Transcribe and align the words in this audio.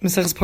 The 0.00 0.10
first 0.10 0.38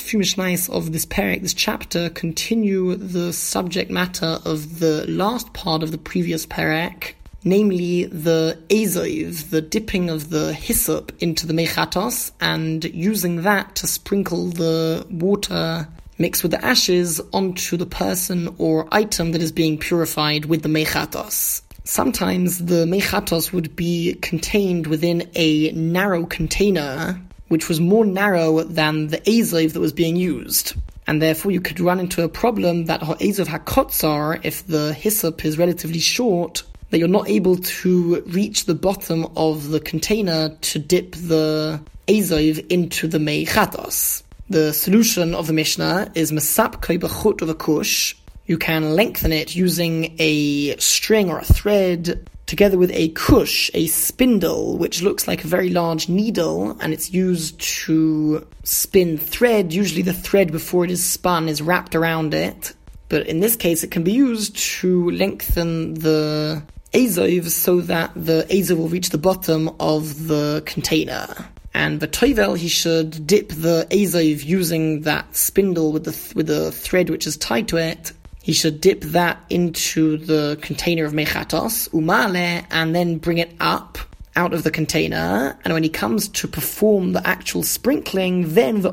few 0.00 0.18
Mishnahs 0.18 0.70
of 0.70 0.92
this 0.92 1.04
Perek, 1.04 1.42
this 1.42 1.52
chapter, 1.52 2.08
continue 2.08 2.96
the 2.96 3.34
subject 3.34 3.90
matter 3.90 4.38
of 4.42 4.78
the 4.78 5.04
last 5.06 5.52
part 5.52 5.82
of 5.82 5.92
the 5.92 5.98
previous 5.98 6.46
Perek, 6.46 7.12
namely 7.44 8.04
the 8.04 8.58
Azov, 8.70 9.50
the 9.50 9.60
dipping 9.60 10.08
of 10.08 10.30
the 10.30 10.54
hyssop 10.54 11.12
into 11.20 11.46
the 11.46 11.52
Mechatos, 11.52 12.32
and 12.40 12.84
using 12.84 13.42
that 13.42 13.74
to 13.74 13.86
sprinkle 13.86 14.46
the 14.46 15.06
water 15.10 15.86
mixed 16.18 16.42
with 16.42 16.52
the 16.52 16.64
ashes 16.64 17.20
onto 17.34 17.76
the 17.76 17.84
person 17.84 18.48
or 18.56 18.88
item 18.90 19.32
that 19.32 19.42
is 19.42 19.52
being 19.52 19.76
purified 19.76 20.46
with 20.46 20.62
the 20.62 20.70
Mechatos. 20.70 21.60
Sometimes 21.88 22.58
the 22.58 22.84
mechatos 22.84 23.52
would 23.52 23.76
be 23.76 24.14
contained 24.14 24.88
within 24.88 25.30
a 25.36 25.70
narrow 25.70 26.26
container, 26.26 27.20
which 27.46 27.68
was 27.68 27.80
more 27.80 28.04
narrow 28.04 28.64
than 28.64 29.06
the 29.06 29.22
azov 29.24 29.72
that 29.72 29.78
was 29.78 29.92
being 29.92 30.16
used. 30.16 30.74
And 31.06 31.22
therefore 31.22 31.52
you 31.52 31.60
could 31.60 31.78
run 31.78 32.00
into 32.00 32.24
a 32.24 32.28
problem 32.28 32.86
that 32.86 33.04
ha'azov 33.04 33.46
hakotzar, 33.46 34.40
if 34.42 34.66
the 34.66 34.94
hyssop 34.94 35.44
is 35.44 35.58
relatively 35.58 36.00
short, 36.00 36.64
that 36.90 36.98
you're 36.98 37.06
not 37.06 37.28
able 37.28 37.56
to 37.56 38.20
reach 38.26 38.64
the 38.64 38.74
bottom 38.74 39.28
of 39.36 39.68
the 39.68 39.78
container 39.78 40.56
to 40.62 40.80
dip 40.80 41.12
the 41.12 41.80
azov 42.08 42.58
into 42.68 43.06
the 43.06 43.18
mechatos. 43.18 44.24
The 44.50 44.72
solution 44.72 45.36
of 45.36 45.46
the 45.46 45.52
Mishnah 45.52 46.10
is 46.16 46.32
mesap 46.32 46.82
b'chut 46.82 47.42
of 47.42 47.48
a 47.48 47.54
kush, 47.54 48.16
you 48.46 48.58
can 48.58 48.94
lengthen 48.94 49.32
it 49.32 49.54
using 49.54 50.14
a 50.18 50.76
string 50.76 51.30
or 51.30 51.38
a 51.38 51.44
thread 51.44 52.28
together 52.46 52.78
with 52.78 52.92
a 52.92 53.08
kush, 53.10 53.70
a 53.74 53.88
spindle, 53.88 54.78
which 54.78 55.02
looks 55.02 55.26
like 55.26 55.42
a 55.44 55.48
very 55.48 55.68
large 55.68 56.08
needle, 56.08 56.76
and 56.80 56.92
it's 56.92 57.12
used 57.12 57.60
to 57.60 58.46
spin 58.62 59.18
thread. 59.18 59.72
Usually 59.72 60.02
the 60.02 60.12
thread 60.12 60.52
before 60.52 60.84
it 60.84 60.90
is 60.90 61.04
spun 61.04 61.48
is 61.48 61.60
wrapped 61.60 61.96
around 61.96 62.34
it. 62.34 62.72
But 63.08 63.26
in 63.26 63.40
this 63.40 63.56
case, 63.56 63.82
it 63.82 63.90
can 63.90 64.04
be 64.04 64.12
used 64.12 64.56
to 64.56 65.10
lengthen 65.10 65.94
the 65.94 66.62
azov 66.94 67.50
so 67.50 67.80
that 67.82 68.12
the 68.14 68.46
azov 68.48 68.78
will 68.78 68.88
reach 68.88 69.10
the 69.10 69.18
bottom 69.18 69.70
of 69.80 70.28
the 70.28 70.62
container. 70.66 71.28
And 71.74 72.00
the 72.00 72.08
toivel, 72.08 72.56
he 72.56 72.68
should 72.68 73.26
dip 73.26 73.48
the 73.50 73.86
azov 73.90 74.42
using 74.42 75.02
that 75.02 75.36
spindle 75.36 75.92
with 75.92 76.04
the 76.04 76.34
with 76.34 76.46
the 76.46 76.72
thread 76.72 77.10
which 77.10 77.26
is 77.26 77.36
tied 77.36 77.68
to 77.68 77.76
it 77.76 78.12
he 78.46 78.52
should 78.52 78.80
dip 78.80 79.00
that 79.00 79.44
into 79.50 80.18
the 80.18 80.56
container 80.62 81.04
of 81.04 81.12
mechatos, 81.12 81.90
umale, 81.90 82.64
and 82.70 82.94
then 82.94 83.18
bring 83.18 83.38
it 83.38 83.52
up 83.58 83.98
out 84.36 84.54
of 84.54 84.62
the 84.62 84.70
container. 84.70 85.58
And 85.64 85.74
when 85.74 85.82
he 85.82 85.88
comes 85.88 86.28
to 86.28 86.46
perform 86.46 87.12
the 87.12 87.26
actual 87.26 87.64
sprinkling, 87.64 88.54
then 88.54 88.82
the 88.82 88.92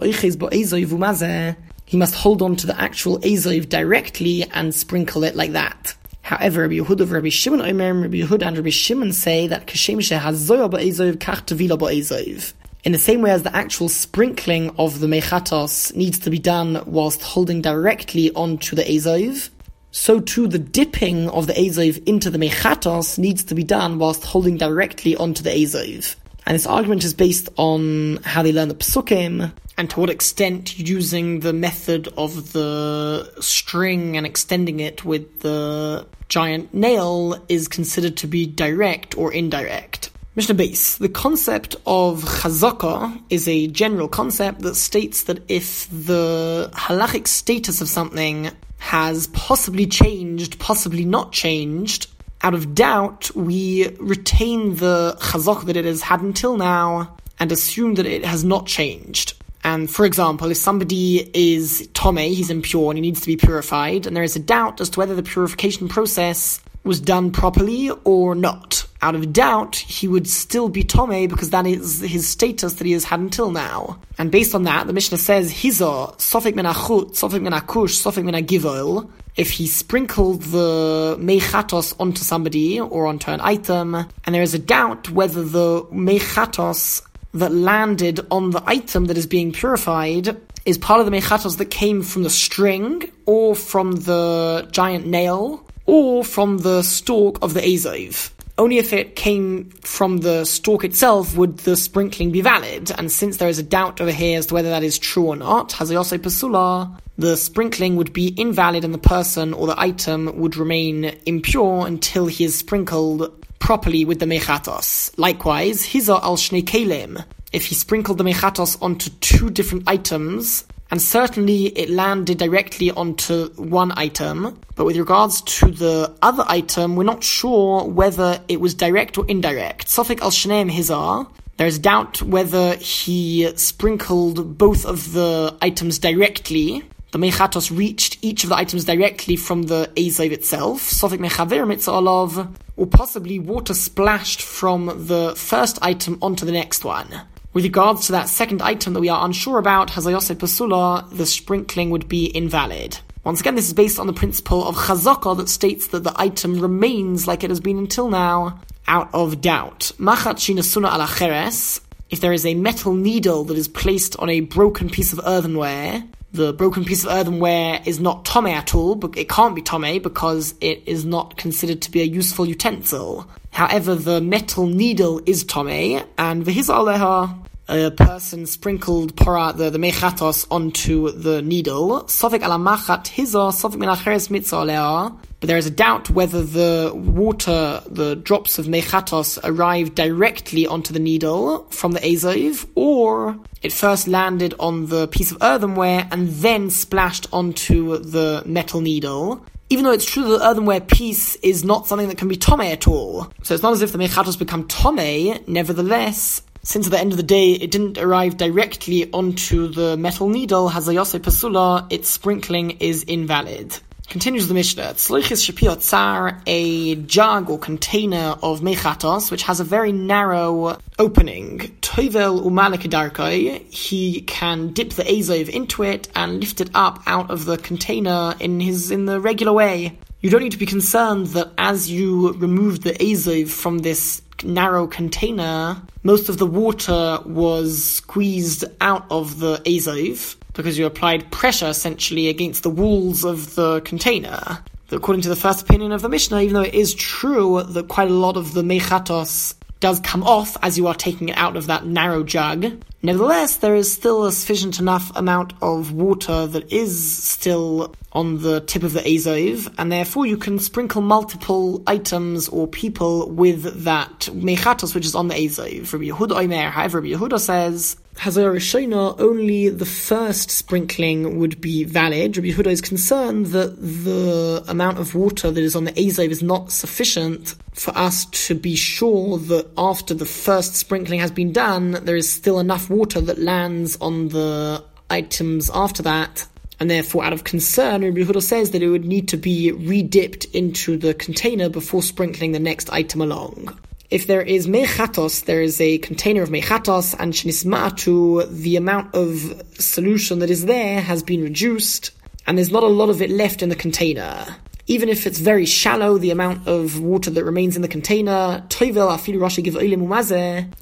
he 1.86 1.98
must 1.98 2.16
hold 2.16 2.42
on 2.42 2.56
to 2.56 2.66
the 2.66 2.82
actual 2.82 3.20
azov 3.24 3.70
directly 3.70 4.44
and 4.56 4.74
sprinkle 4.74 5.24
it 5.24 5.36
like 5.36 5.52
that. 5.52 5.94
However, 6.24 6.62
Rabbi 6.62 6.80
Yehuda, 6.80 7.12
Rabbi 7.12 7.30
Shimon, 7.30 7.62
Omer, 7.62 7.94
Rabbi 7.94 8.22
Yehuda, 8.22 8.48
and 8.48 8.58
Rabbi 8.58 8.72
Shimon 8.72 9.14
say 9.14 9.46
that 9.46 9.68
kashem 9.68 9.98
shehazoya 9.98 10.68
ba'ezov 10.68 11.18
kach 11.18 11.46
tevila 11.46 11.78
ba'ezov. 11.78 12.54
In 12.84 12.92
the 12.92 13.00
same 13.00 13.22
way 13.22 13.32
as 13.32 13.44
the 13.44 13.56
actual 13.56 13.88
sprinkling 13.88 14.70
of 14.78 15.00
the 15.00 15.08
mechatos 15.08 15.96
needs 15.96 16.20
to 16.20 16.30
be 16.30 16.38
done 16.38 16.84
whilst 16.86 17.22
holding 17.22 17.62
directly 17.62 18.30
onto 18.34 18.76
the 18.76 18.84
azov, 18.84 19.50
so 19.92 20.20
too 20.20 20.48
the 20.48 20.60
dipping 20.60 21.30
of 21.30 21.48
the 21.48 21.58
azov 21.58 21.98
into 22.06 22.30
the 22.30 22.38
mechatos 22.38 23.18
needs 23.18 23.46
to 23.46 23.56
be 23.56 23.64
done 23.64 24.00
whilst 24.00 24.26
holding 24.26 24.58
directly 24.58 25.16
onto 25.16 25.42
the 25.42 25.64
azov. 25.64 26.18
And 26.46 26.56
this 26.56 26.66
argument 26.66 27.06
is 27.06 27.14
based 27.14 27.48
on 27.56 28.18
how 28.24 28.44
they 28.44 28.52
learn 28.52 28.68
the 28.68 28.76
psukim 28.76 29.54
and 29.78 29.90
to 29.90 30.02
what 30.02 30.10
extent 30.10 30.78
using 30.78 31.40
the 31.40 31.54
method 31.54 32.10
of 32.18 32.52
the 32.52 33.32
string 33.40 34.18
and 34.18 34.26
extending 34.26 34.82
it 34.82 35.06
with 35.06 35.40
the 35.40 36.06
giant 36.28 36.74
nail 36.74 37.42
is 37.48 37.70
considered 37.70 38.18
to 38.18 38.28
be 38.28 38.46
direct 38.46 39.18
or 39.18 39.32
indirect. 39.32 40.03
Mishnah 40.36 40.56
Beis. 40.56 40.98
The 40.98 41.10
concept 41.10 41.76
of 41.86 42.24
chazaka 42.24 43.22
is 43.30 43.48
a 43.48 43.68
general 43.68 44.08
concept 44.08 44.62
that 44.62 44.74
states 44.74 45.26
that 45.26 45.44
if 45.48 45.88
the 45.92 46.72
halachic 46.74 47.28
status 47.28 47.82
of 47.82 47.88
something 47.88 48.50
has 48.80 49.28
possibly 49.28 49.86
changed, 49.86 50.58
possibly 50.58 51.06
not 51.06 51.34
changed, 51.34 52.08
out 52.42 52.56
of 52.56 52.74
doubt, 52.74 53.30
we 53.36 53.90
retain 54.00 54.78
the 54.78 55.16
chazak 55.20 55.68
that 55.68 55.78
it 55.78 55.86
has 55.86 56.02
had 56.02 56.22
until 56.22 56.58
now 56.58 57.16
and 57.40 57.52
assume 57.52 57.94
that 57.94 58.08
it 58.08 58.26
has 58.26 58.44
not 58.44 58.66
changed. 58.66 59.34
And 59.64 59.88
for 59.88 60.04
example, 60.04 60.50
if 60.50 60.58
somebody 60.58 61.30
is 61.36 61.88
tome, 61.94 62.18
he's 62.18 62.50
impure 62.50 62.90
and 62.90 62.98
he 62.98 63.02
needs 63.04 63.22
to 63.22 63.28
be 63.28 63.38
purified, 63.38 64.08
and 64.08 64.18
there 64.18 64.24
is 64.24 64.36
a 64.36 64.40
doubt 64.40 64.82
as 64.82 64.90
to 64.90 65.00
whether 65.00 65.14
the 65.14 65.22
purification 65.22 65.88
process 65.88 66.60
was 66.84 67.00
done 67.00 67.32
properly 67.32 67.92
or 68.04 68.34
not. 68.34 68.83
Out 69.04 69.16
of 69.16 69.34
doubt, 69.34 69.76
he 69.76 70.08
would 70.08 70.30
still 70.30 70.70
be 70.70 70.82
Tome 70.82 71.28
because 71.28 71.50
that 71.50 71.68
is 71.68 72.00
his 72.00 72.26
status 72.26 72.76
that 72.76 72.88
he 72.88 72.94
has 72.94 73.04
had 73.04 73.20
until 73.20 73.52
now. 73.52 74.00
And 74.18 74.32
based 74.32 74.56
on 74.56 74.64
that, 74.64 74.88
the 74.88 74.94
Mishnah 74.94 75.18
says, 75.18 75.52
Hiza, 75.52 76.18
Sofik 76.20 76.56
min 76.56 76.64
achut, 76.64 77.12
Sofik 77.12 77.42
min 77.42 77.52
akush, 77.52 78.02
Sofik 78.02 78.24
min 78.24 78.34
agivol. 78.34 79.12
If 79.36 79.52
he 79.52 79.68
sprinkled 79.68 80.44
the 80.44 81.18
mechatos 81.20 81.94
onto 82.00 82.24
somebody 82.24 82.80
or 82.80 83.06
onto 83.06 83.30
an 83.30 83.42
item, 83.42 83.94
and 83.94 84.34
there 84.34 84.42
is 84.42 84.54
a 84.54 84.60
doubt 84.60 85.10
whether 85.10 85.44
the 85.44 85.84
mechatos 85.92 87.06
that 87.34 87.52
landed 87.52 88.26
on 88.32 88.52
the 88.52 88.64
item 88.66 89.08
that 89.08 89.18
is 89.18 89.28
being 89.28 89.52
purified 89.52 90.38
is 90.66 90.78
part 90.78 91.02
of 91.02 91.06
the 91.06 91.12
mechatos 91.12 91.58
that 91.58 91.66
came 91.66 92.04
from 92.04 92.24
the 92.24 92.30
string 92.30 93.04
or 93.26 93.54
from 93.54 93.92
the 93.92 94.66
giant 94.72 95.06
nail 95.06 95.68
or 95.86 96.24
from 96.24 96.60
the 96.60 96.82
stalk 96.84 97.40
of 97.42 97.54
the 97.54 97.62
Azov. 97.62 98.33
Only 98.58 98.78
if 98.78 98.94
it 98.94 99.16
came 99.16 99.70
from 99.82 100.18
the 100.18 100.46
stalk 100.46 100.84
itself 100.84 101.36
would 101.36 101.58
the 101.60 101.76
sprinkling 101.76 102.32
be 102.32 102.42
valid, 102.42 102.92
and 102.98 103.12
since 103.12 103.38
there 103.38 103.50
is 103.50 103.58
a 103.58 103.64
doubt 103.64 104.00
over 104.00 104.12
here 104.12 104.38
as 104.38 104.46
to 104.48 104.54
whether 104.54 104.70
that 104.70 104.84
is 104.84 105.00
true 105.00 105.26
or 105.26 105.36
not, 105.36 105.70
Hazayose 105.70 106.20
Pasula, 106.20 107.00
the 107.18 107.36
sprinkling 107.36 107.96
would 107.96 108.14
be 108.14 108.28
invalid 108.28 108.86
and 108.86 108.94
the 108.94 109.00
person 109.00 109.54
or 109.54 109.66
the 109.66 109.80
item 109.80 110.38
would 110.38 110.56
remain 110.56 111.16
impure 111.26 111.88
until 111.88 112.28
he 112.28 112.44
is 112.44 112.56
sprinkled 112.56 113.32
properly 113.58 114.06
with 114.06 114.20
the 114.20 114.26
mechatos. 114.26 115.12
Likewise, 115.18 115.84
Hiza 115.86 116.22
al 116.22 116.38
Shnei 116.38 117.24
if 117.54 117.66
he 117.66 117.76
sprinkled 117.76 118.18
the 118.18 118.24
mechatos 118.24 118.82
onto 118.82 119.10
two 119.22 119.50
different 119.50 119.84
items, 119.88 120.66
and 120.94 121.02
certainly 121.02 121.70
it 121.70 121.90
landed 121.90 122.38
directly 122.38 122.92
onto 122.92 123.50
one 123.56 123.92
item. 123.98 124.60
But 124.76 124.86
with 124.86 124.96
regards 124.96 125.42
to 125.42 125.72
the 125.72 126.16
other 126.22 126.46
item, 126.48 126.96
we're 126.96 127.04
not 127.04 127.24
sure 127.24 127.84
whether 127.84 128.40
it 128.48 128.62
was 128.62 128.76
direct 128.76 129.18
or 129.18 129.26
indirect. 129.28 129.88
Sofik 129.88 130.22
al 130.22 130.30
Shneim 130.30 130.72
Hizar. 130.72 131.28
There's 131.58 131.80
doubt 131.80 132.22
whether 132.22 132.76
he 132.76 133.52
sprinkled 133.56 134.60
both 134.60 134.86
of 134.86 135.14
the 135.14 135.58
items 135.64 135.98
directly. 135.98 136.84
The 137.10 137.18
mechatos 137.18 137.76
reached 137.76 138.20
each 138.22 138.44
of 138.44 138.52
the 138.52 138.58
items 138.58 138.86
directly 138.86 139.36
from 139.36 139.64
the 139.64 139.92
Azov 139.98 140.32
itself. 140.32 140.82
Sofik 140.82 141.18
mechaver 141.18 141.66
mitzalov, 141.66 142.54
or 142.78 142.86
possibly 142.86 143.40
water 143.40 143.74
splashed 143.74 144.44
from 144.44 145.08
the 145.08 145.34
first 145.36 145.80
item 145.82 146.20
onto 146.22 146.46
the 146.46 146.52
next 146.52 146.86
one. 146.86 147.08
With 147.54 147.66
regards 147.66 148.08
to 148.08 148.14
that 148.14 148.30
second 148.30 148.64
item 148.64 148.94
that 148.94 149.00
we 149.00 149.10
are 149.10 149.24
unsure 149.24 149.60
about, 149.60 149.92
Hazayose 149.92 150.36
Pasula, 150.36 151.08
the 151.16 151.28
sprinkling 151.28 151.92
would 151.92 152.10
be 152.10 152.26
invalid. 152.26 152.98
Once 153.24 153.42
again, 153.42 153.54
this 153.54 153.68
is 153.68 153.74
based 153.74 154.00
on 154.00 154.08
the 154.08 154.14
principle 154.14 154.68
of 154.68 154.76
chazaka 154.76 155.38
that 155.38 155.48
states 155.48 155.88
that 155.88 156.04
the 156.04 156.14
item 156.20 156.60
remains 156.60 157.28
like 157.28 157.44
it 157.44 157.52
has 157.52 157.60
been 157.60 157.78
until 157.78 158.10
now, 158.10 158.60
out 158.88 159.08
of 159.14 159.40
doubt. 159.40 159.92
Machat 160.00 160.38
shinasuna 160.38 160.92
ala 160.92 161.08
cheres, 161.08 161.80
if 162.10 162.22
there 162.22 162.34
is 162.34 162.44
a 162.44 162.56
metal 162.56 162.96
needle 162.96 163.44
that 163.44 163.58
is 163.58 163.68
placed 163.68 164.18
on 164.18 164.32
a 164.32 164.40
broken 164.40 164.90
piece 164.90 165.14
of 165.14 165.22
earthenware, 165.24 166.04
the 166.32 166.54
broken 166.54 166.84
piece 166.84 167.06
of 167.06 167.12
earthenware 167.12 167.82
is 167.86 168.00
not 168.00 168.26
tome 168.26 168.48
at 168.48 168.74
all, 168.74 168.96
but 168.96 169.16
it 169.16 169.30
can't 169.30 169.54
be 169.54 169.62
tome 169.62 170.02
because 170.02 170.56
it 170.60 170.82
is 170.88 171.06
not 171.06 171.38
considered 171.38 171.84
to 171.84 171.92
be 171.92 172.02
a 172.02 172.06
useful 172.06 172.48
utensil. 172.48 173.28
However, 173.54 173.94
the 173.94 174.20
metal 174.20 174.66
needle 174.66 175.22
is 175.28 175.44
tome, 175.44 176.04
and 176.18 176.44
the 176.44 176.52
aleha, 176.52 177.38
a 177.70 177.92
person 177.92 178.48
sprinkled 178.48 179.16
para 179.16 179.54
the, 179.56 179.70
the 179.70 179.78
mechatos 179.78 180.48
onto 180.50 181.12
the 181.12 181.44
needle. 181.44 182.04
Sofik 182.06 182.42
ala 182.42 182.58
machat 182.58 183.06
hizo, 183.06 183.52
sofik 183.52 183.78
menacheres 183.78 184.30
mitzah 184.30 185.16
But 185.40 185.48
there 185.48 185.58
is 185.58 185.68
a 185.68 185.72
doubt 185.72 186.10
whether 186.10 186.42
the 186.42 186.92
water, 186.96 187.84
the 187.86 188.16
drops 188.16 188.58
of 188.58 188.66
mechatos, 188.66 189.38
arrived 189.44 189.94
directly 189.94 190.66
onto 190.66 190.92
the 190.92 191.00
needle 191.00 191.68
from 191.70 191.92
the 191.92 192.04
azov, 192.04 192.66
or 192.74 193.38
it 193.62 193.72
first 193.72 194.08
landed 194.08 194.56
on 194.60 194.88
the 194.88 195.08
piece 195.08 195.32
of 195.32 195.38
earthenware 195.44 196.08
and 196.12 196.28
then 196.30 196.72
splashed 196.72 197.28
onto 197.32 198.00
the 198.00 198.42
metal 198.48 198.82
needle 198.82 199.46
even 199.74 199.86
though 199.86 199.92
it's 199.92 200.06
true 200.06 200.22
that 200.22 200.38
the 200.38 200.48
earthenware 200.48 200.82
piece 200.82 201.36
is 201.38 201.64
not 201.64 201.88
something 201.88 202.08
that 202.08 202.20
can 202.20 202.28
be 202.28 202.38
tome 202.38 202.62
at 202.62 202.88
all. 202.88 203.34
So 203.42 203.56
it's 203.56 203.64
not 203.64 203.74
as 203.74 203.82
if 203.82 203.92
the 203.92 203.98
mechatos 203.98 204.38
become 204.38 204.68
tome, 204.68 205.40
nevertheless, 205.48 206.44
since 206.62 206.86
at 206.86 206.92
the 206.92 207.00
end 207.00 207.12
of 207.12 207.18
the 207.18 207.24
day 207.24 207.54
it 207.54 207.72
didn't 207.72 207.98
arrive 207.98 208.38
directly 208.38 209.12
onto 209.12 209.68
the 209.70 209.98
metal 209.98 210.30
needle, 210.30 210.70
Hazayose 210.70 211.20
Pasula, 211.20 211.92
its 211.92 212.08
sprinkling 212.08 212.78
is 212.82 213.02
invalid. 213.02 213.80
Continues 214.14 214.48
the 214.48 214.54
Mishnah. 214.54 214.94
Tzloichis 214.94 215.42
Shapir 215.52 215.76
Tsar, 215.82 216.40
a 216.46 216.94
jug 216.94 217.50
or 217.50 217.58
container 217.58 218.36
of 218.44 218.62
mechatos, 218.62 219.32
which 219.32 219.42
has 219.42 219.60
a 219.60 219.64
very 219.64 219.92
narrow 219.92 220.78
opening. 221.00 221.58
Toivel 221.82 222.44
umalakidarkai, 222.44 223.74
he 223.74 224.22
can 224.22 224.72
dip 224.72 224.92
the 224.92 225.02
azov 225.02 225.50
into 225.50 225.82
it 225.82 226.10
and 226.16 226.40
lift 226.40 226.62
it 226.62 226.70
up 226.76 227.02
out 227.08 227.32
of 227.32 227.46
the 227.46 227.58
container 227.58 228.36
in 228.40 228.60
his 228.60 228.92
in 228.92 229.06
the 229.08 229.20
regular 229.20 229.52
way. 229.52 229.98
You 230.22 230.30
don't 230.30 230.44
need 230.44 230.52
to 230.52 230.60
be 230.60 230.68
concerned 230.68 231.28
that 231.30 231.52
as 231.58 231.90
you 231.90 232.34
remove 232.34 232.82
the 232.82 232.94
azov 233.04 233.50
from 233.50 233.80
this 233.80 234.22
narrow 234.44 234.88
container, 234.88 235.82
most 236.04 236.30
of 236.30 236.38
the 236.38 236.46
water 236.46 237.20
was 237.26 237.84
squeezed 237.84 238.66
out 238.82 239.06
of 239.10 239.40
the 239.40 239.62
azov 239.66 240.36
because 240.54 240.78
you 240.78 240.86
applied 240.86 241.32
pressure 241.32 241.68
essentially 241.68 242.28
against 242.30 242.64
the 242.64 242.70
walls 242.70 243.24
of 243.24 243.56
the 243.56 243.82
container. 243.82 244.60
According 244.92 245.22
to 245.24 245.30
the 245.30 245.36
first 245.36 245.64
opinion 245.64 245.92
of 245.92 246.02
the 246.02 246.10
Mishnah, 246.10 246.42
even 246.42 246.54
though 246.54 246.62
it 246.62 246.76
is 246.76 246.94
true 246.94 247.64
that 247.64 247.88
quite 247.88 248.12
a 248.12 248.14
lot 248.14 248.38
of 248.38 248.54
the 248.54 248.62
mechatos 248.62 249.56
does 249.84 250.00
come 250.00 250.24
off 250.24 250.56
as 250.62 250.78
you 250.78 250.88
are 250.88 250.96
taking 250.96 251.28
it 251.28 251.38
out 251.38 251.58
of 251.58 251.68
that 251.68 251.86
narrow 251.86 252.24
jug. 252.24 252.82
Nevertheless, 253.02 253.58
there 253.58 253.76
is 253.76 253.92
still 253.92 254.24
a 254.24 254.32
sufficient 254.32 254.80
enough 254.80 255.12
amount 255.14 255.52
of 255.62 255.92
water 255.92 256.48
that 256.48 256.72
is 256.72 256.94
still 257.22 257.94
on 258.14 258.42
the 258.42 258.62
tip 258.62 258.84
of 258.84 258.94
the 258.94 259.06
azov, 259.06 259.70
and 259.78 259.92
therefore 259.92 260.26
you 260.26 260.38
can 260.38 260.58
sprinkle 260.58 261.02
multiple 261.02 261.84
items 261.86 262.48
or 262.48 262.66
people 262.66 263.30
with 263.30 263.84
that 263.84 264.30
mechatos 264.32 264.96
which 264.96 265.06
is 265.06 265.16
on 265.16 265.28
the 265.28 265.36
azov. 265.36 265.92
Rabbi 265.92 266.06
Yehuda 266.06 266.44
Omer, 266.44 266.70
however, 266.70 267.02
Rabbi 267.02 267.14
Yehuda 267.14 267.38
says 267.42 267.98
Hazar 268.18 268.54
Rishona, 268.54 269.20
only 269.20 269.70
the 269.70 269.86
first 269.86 270.50
sprinkling 270.50 271.40
would 271.40 271.60
be 271.60 271.84
valid. 271.84 272.38
Rabbi 272.38 272.50
Yehuda 272.50 272.68
is 272.68 272.82
concerned 272.82 273.48
that 273.48 273.76
the 273.82 274.64
amount 274.68 275.00
of 275.00 275.16
water 275.16 275.52
that 275.52 275.62
is 275.62 275.76
on 275.76 275.84
the 275.84 275.92
Azov 276.00 276.32
is 276.32 276.42
not 276.42 276.72
sufficient 276.72 277.56
for 277.74 277.96
us 277.98 278.26
to 278.48 278.56
be 278.56 278.76
sure 278.76 279.38
that 279.40 279.70
after 279.78 280.14
the 280.14 280.26
first 280.26 280.76
sprinkling 280.76 281.20
has 281.20 281.32
been 281.32 281.52
done, 281.52 281.92
there 282.04 282.16
is 282.16 282.32
still 282.32 282.60
enough 282.60 282.90
water 282.90 283.20
that 283.20 283.40
lands 283.40 283.98
on 284.00 284.30
the 284.30 284.84
items 285.10 285.70
after 285.74 286.04
that. 286.04 286.48
And 286.80 286.90
therefore, 286.90 287.24
out 287.24 287.34
of 287.34 287.44
concern, 287.44 288.04
Rabbi 288.04 288.22
Yehuda 288.22 288.42
says 288.42 288.72
that 288.72 288.82
it 288.82 288.90
would 288.90 289.06
need 289.06 289.28
to 289.30 289.38
be 289.38 289.72
re-dipped 289.72 290.46
into 290.46 290.98
the 290.98 291.14
container 291.14 291.70
before 291.70 292.02
sprinkling 292.02 292.52
the 292.52 292.60
next 292.60 292.90
item 292.92 293.22
along 293.22 293.78
if 294.14 294.28
there 294.28 294.44
is 294.44 294.68
mechatos, 294.68 295.46
there 295.46 295.64
is 295.64 295.82
a 295.82 295.98
container 295.98 296.44
of 296.44 296.50
mechatos, 296.50 297.16
and 297.18 297.34
shenismatu, 297.34 298.48
the 298.48 298.76
amount 298.76 299.16
of 299.16 299.60
solution 299.80 300.38
that 300.38 300.52
is 300.52 300.66
there 300.66 301.02
has 301.02 301.24
been 301.24 301.42
reduced, 301.42 302.12
and 302.46 302.56
there's 302.56 302.72
not 302.72 302.84
a 302.84 302.88
lot 302.88 303.10
of 303.10 303.24
it 303.24 303.32
left 303.32 303.64
in 303.64 303.70
the 303.70 303.76
container. 303.76 304.46
Even 304.86 305.10
if 305.10 305.26
it's 305.26 305.40
very 305.40 305.66
shallow, 305.66 306.20
the 306.20 306.30
amount 306.30 306.68
of 306.68 307.00
water 307.00 307.32
that 307.32 307.44
remains 307.44 307.76
in 307.76 307.82
the 307.82 307.88
container, 307.88 308.64
toivel 308.70 309.10
afilu 309.10 309.40
rashi 309.40 309.64
give 309.64 309.74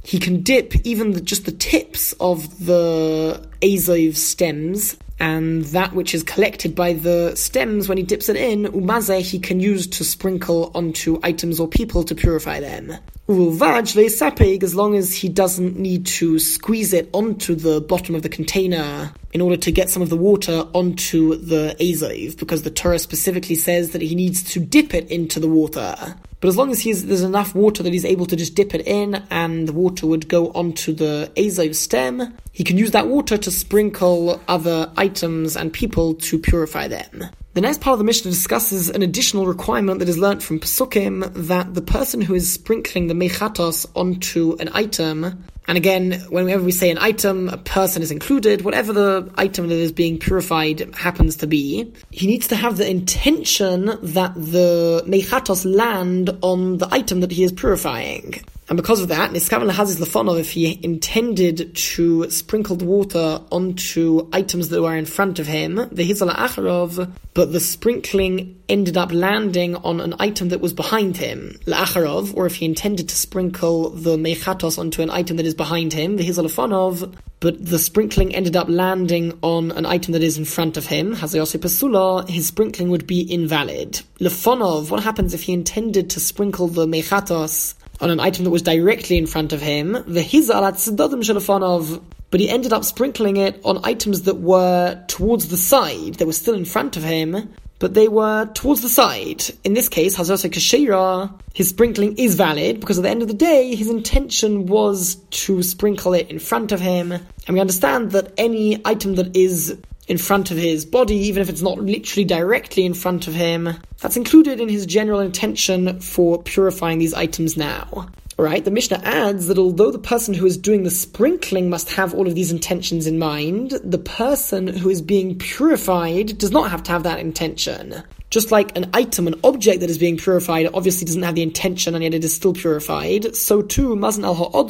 he 0.04 0.20
can 0.20 0.42
dip 0.42 0.76
even 0.86 1.12
the, 1.12 1.22
just 1.22 1.46
the 1.46 1.54
tips 1.54 2.12
of 2.20 2.66
the 2.66 3.48
azov 3.62 4.18
stems 4.18 4.98
and 5.22 5.66
that 5.66 5.94
which 5.94 6.16
is 6.16 6.24
collected 6.24 6.74
by 6.74 6.94
the 6.94 7.36
stems 7.36 7.88
when 7.88 7.96
he 7.96 8.04
dips 8.04 8.28
it 8.28 8.36
in, 8.36 8.64
umaze 8.64 9.22
he 9.22 9.38
can 9.38 9.60
use 9.60 9.86
to 9.86 10.04
sprinkle 10.04 10.72
onto 10.74 11.20
items 11.22 11.60
or 11.60 11.68
people 11.68 12.04
to 12.04 12.16
purify 12.16 12.60
them. 12.60 12.92
Uvaj 13.30 14.10
sapig, 14.10 14.64
as 14.64 14.74
long 14.74 14.96
as 14.96 15.14
he 15.14 15.30
doesn't 15.30 15.78
need 15.78 16.08
to 16.08 16.40
squeeze 16.40 16.92
it 16.92 17.08
onto 17.14 17.54
the 17.54 17.80
bottom 17.80 18.16
of 18.16 18.24
the 18.24 18.30
container 18.30 19.14
in 19.32 19.42
order 19.42 19.58
to 19.58 19.72
get 19.72 19.92
some 19.92 20.02
of 20.02 20.10
the 20.10 20.18
water 20.18 20.68
onto 20.74 21.36
the 21.36 21.76
azov, 21.80 22.40
because 22.40 22.64
the 22.64 22.72
Torah 22.72 22.98
specifically 22.98 23.56
says 23.56 23.92
that 23.92 24.02
he 24.02 24.16
needs 24.16 24.42
to 24.54 24.60
dip 24.60 24.96
it 24.96 25.08
into 25.12 25.40
the 25.40 25.48
water. 25.48 26.16
But 26.42 26.48
as 26.48 26.58
long 26.58 26.72
as 26.72 26.84
there's 26.84 27.22
enough 27.22 27.54
water 27.54 27.84
that 27.84 27.94
he's 27.94 28.04
able 28.04 28.26
to 28.26 28.36
just 28.36 28.56
dip 28.56 28.74
it 28.74 28.86
in 28.88 29.24
and 29.30 29.68
the 29.68 29.74
water 29.74 30.08
would 30.08 30.28
go 30.28 30.52
onto 30.54 30.92
the 30.92 31.32
azov 31.38 31.76
stem, 31.76 32.36
he 32.52 32.64
can 32.64 32.80
use 32.80 32.92
that 32.92 33.08
water 33.08 33.38
to 33.38 33.52
sprinkle 33.52 34.42
other 34.48 34.92
items 34.98 35.56
and 35.56 35.72
people 35.72 36.16
to 36.16 36.40
purify 36.40 36.88
them. 36.88 37.26
The 37.54 37.62
next 37.62 37.82
part 37.82 37.94
of 37.94 38.00
the 38.00 38.06
Mishnah 38.06 38.32
discusses 38.32 38.90
an 38.90 39.04
additional 39.04 39.46
requirement 39.46 40.00
that 40.00 40.10
is 40.10 40.18
learnt 40.18 40.42
from 40.42 40.60
Pesukim 40.60 41.32
that 41.48 41.76
the 41.76 41.82
person 41.82 42.22
who 42.22 42.34
is 42.34 42.52
sprinkling 42.52 43.06
the 43.06 43.14
mechatos 43.14 43.86
onto 43.96 44.56
an 44.60 44.70
item 44.74 45.44
and 45.72 45.78
again, 45.78 46.20
whenever 46.28 46.66
we 46.66 46.74
say 46.74 46.92
an 46.92 46.98
item, 46.98 47.48
a 47.48 47.56
person 47.56 48.02
is 48.02 48.12
included, 48.12 48.64
whatever 48.64 48.92
the 48.92 49.32
item 49.36 49.70
that 49.70 49.78
is 49.78 49.94
being 49.94 50.20
purified 50.20 50.94
happens 50.94 51.38
to 51.38 51.48
be, 51.48 51.94
he 52.10 52.28
needs 52.28 52.50
to 52.50 52.58
have 52.58 52.76
the 52.76 52.90
intention 52.90 53.86
that 53.86 54.34
the 54.36 55.02
mechatos 55.08 55.64
land 55.64 56.30
on 56.42 56.80
the 56.80 56.90
item 56.92 57.22
that 57.22 57.32
he 57.32 57.46
is 57.46 57.54
purifying. 57.54 58.44
And 58.72 58.78
because 58.78 59.02
of 59.02 59.10
that, 59.10 59.32
Niskavan 59.32 59.70
Lahazis 59.70 60.00
Lafonov, 60.00 60.40
if 60.40 60.52
he 60.52 60.80
intended 60.82 61.76
to 61.76 62.30
sprinkle 62.30 62.78
the 62.78 62.86
water 62.86 63.42
onto 63.52 64.30
items 64.32 64.70
that 64.70 64.82
were 64.82 64.96
in 64.96 65.06
front 65.06 65.40
of 65.40 65.48
him, 65.48 65.76
the 65.76 66.10
Hizala 66.10 66.34
Acharov, 66.36 67.12
but 67.34 67.52
the 67.52 67.60
sprinkling 67.60 68.62
ended 68.70 68.96
up 68.96 69.12
landing 69.12 69.76
on 69.76 70.00
an 70.00 70.16
item 70.20 70.48
that 70.50 70.62
was 70.62 70.72
behind 70.72 71.18
him, 71.18 71.60
La'acharov, 71.66 72.34
or 72.34 72.46
if 72.46 72.56
he 72.56 72.66
intended 72.66 73.10
to 73.10 73.16
sprinkle 73.16 73.90
the 73.90 74.16
Mechatos 74.16 74.78
onto 74.78 75.02
an 75.02 75.10
item 75.10 75.36
that 75.36 75.46
is 75.46 75.54
behind 75.64 75.94
him, 75.94 76.18
the 76.18 76.28
Hizala 76.28 76.50
Lafonov, 76.50 77.14
but 77.40 77.64
the 77.64 77.78
sprinkling 77.78 78.34
ended 78.34 78.56
up 78.56 78.68
landing 78.68 79.38
on 79.44 79.72
an 79.72 79.86
item 79.86 80.14
that 80.14 80.24
is 80.24 80.36
in 80.40 80.46
front 80.46 80.76
of 80.76 80.88
him, 80.88 81.16
Hazayose 81.16 81.60
Pasula, 81.60 82.28
his 82.28 82.48
sprinkling 82.48 82.90
would 82.90 83.06
be 83.06 83.22
invalid. 83.22 84.02
Lefonov, 84.20 84.90
what 84.90 85.04
happens 85.04 85.36
if 85.36 85.44
he 85.44 85.54
intended 85.54 86.10
to 86.10 86.20
sprinkle 86.20 86.68
the 86.68 86.88
Mechatos 86.88 87.76
on 88.00 88.10
an 88.10 88.20
item 88.20 88.44
that 88.46 88.50
was 88.50 88.64
directly 88.64 89.18
in 89.20 89.28
front 89.28 89.54
of 89.54 89.62
him, 89.62 89.92
the 89.92 90.24
tzedadim 90.24 91.22
shelafonov, 91.28 92.02
but 92.32 92.40
he 92.40 92.50
ended 92.50 92.74
up 92.74 92.84
sprinkling 92.84 93.38
it 93.38 93.62
on 93.64 93.80
items 93.84 94.24
that 94.24 94.38
were 94.38 95.00
towards 95.08 95.50
the 95.50 95.58
side. 95.58 96.16
They 96.16 96.26
were 96.26 96.34
still 96.34 96.56
in 96.56 96.66
front 96.66 96.98
of 96.98 97.04
him, 97.04 97.54
but 97.82 97.96
they 97.96 98.08
were 98.08 98.46
towards 98.54 98.84
the 98.84 98.88
side. 98.88 99.44
In 99.64 99.74
this 99.74 99.90
case, 99.90 100.16
Hazrat 100.16 100.52
Kashira, 100.52 101.34
his 101.56 101.70
sprinkling 101.70 102.16
is 102.16 102.36
valid 102.36 102.80
because 102.80 103.00
at 103.00 103.02
the 103.02 103.10
end 103.10 103.24
of 103.24 103.28
the 103.28 103.34
day, 103.34 103.76
his 103.76 103.90
intention 103.90 104.68
was 104.68 105.16
to 105.32 105.64
sprinkle 105.64 106.14
it 106.14 106.30
in 106.30 106.38
front 106.38 106.72
of 106.72 106.80
him. 106.80 107.12
And 107.12 107.24
we 107.50 107.60
understand 107.60 108.12
that 108.12 108.34
any 108.38 108.80
item 108.86 109.16
that 109.16 109.36
is 109.36 109.76
in 110.08 110.20
front 110.20 110.52
of 110.52 110.58
his 110.58 110.86
body, 110.86 111.16
even 111.16 111.42
if 111.42 111.50
it's 111.50 111.64
not 111.64 111.80
literally 111.80 112.26
directly 112.26 112.86
in 112.86 112.94
front 112.94 113.28
of 113.28 113.34
him. 113.34 113.70
That's 114.00 114.18
included 114.18 114.60
in 114.60 114.70
his 114.70 114.86
general 114.86 115.20
intention 115.20 116.00
for 116.02 116.44
purifying 116.44 117.00
these 117.00 117.16
items 117.16 117.58
now. 117.58 118.10
Right, 118.42 118.66
the 118.66 118.72
Mishnah 118.72 119.02
adds 119.04 119.46
that 119.46 119.60
although 119.60 119.92
the 119.92 120.00
person 120.00 120.34
who 120.34 120.48
is 120.48 120.58
doing 120.58 120.82
the 120.82 120.90
sprinkling 120.90 121.70
must 121.70 121.92
have 121.92 122.16
all 122.16 122.26
of 122.26 122.34
these 122.34 122.52
intentions 122.52 123.06
in 123.06 123.20
mind, 123.20 123.70
the 123.84 124.00
person 124.00 124.66
who 124.66 124.90
is 124.90 125.00
being 125.00 125.38
purified 125.38 126.40
does 126.40 126.50
not 126.50 126.72
have 126.72 126.82
to 126.86 126.92
have 126.92 127.04
that 127.04 127.20
intention. 127.20 128.02
Just 128.32 128.50
like 128.50 128.76
an 128.76 128.90
item, 128.96 129.28
an 129.28 129.40
object 129.44 129.82
that 129.82 129.92
is 129.92 130.00
being 130.00 130.18
purified, 130.18 130.68
obviously 130.74 131.06
doesn't 131.06 131.22
have 131.22 131.36
the 131.36 131.44
intention 131.44 131.94
and 131.94 132.04
yet 132.04 132.16
it 132.16 132.24
is 132.24 132.34
still 132.34 132.54
purified, 132.54 133.36
so 133.36 133.62
too, 133.62 133.94
al 134.04 134.66